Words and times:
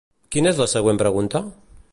Quina 0.35 0.53
és 0.53 0.61
la 0.63 0.67
següent 0.71 1.03
pregunta? 1.03 1.43